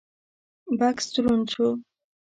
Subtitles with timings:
[0.79, 1.67] بکس دروند شو: